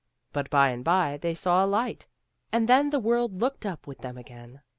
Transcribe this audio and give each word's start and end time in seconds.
But 0.33 0.49
by 0.49 0.69
and 0.71 0.83
by 0.83 1.17
they 1.17 1.35
saw 1.35 1.63
a 1.63 1.67
light, 1.67 2.07
and 2.51 2.67
then 2.67 2.89
the 2.89 2.99
world 2.99 3.39
looked 3.39 3.67
up 3.67 3.85
with 3.85 3.99
them 3.99 4.17
again. 4.17 4.61